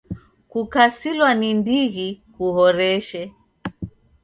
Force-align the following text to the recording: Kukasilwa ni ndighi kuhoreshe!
Kukasilwa 0.49 1.29
ni 1.39 1.49
ndighi 1.59 2.07
kuhoreshe! 2.35 3.21